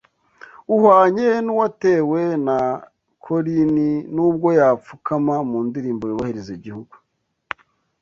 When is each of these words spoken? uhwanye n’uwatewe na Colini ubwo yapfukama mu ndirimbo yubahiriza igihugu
uhwanye 0.75 1.27
n’uwatewe 1.45 2.21
na 2.45 2.59
Colini 3.23 3.89
ubwo 4.27 4.49
yapfukama 4.59 5.35
mu 5.49 5.57
ndirimbo 5.67 6.03
yubahiriza 6.07 6.51
igihugu 6.57 6.93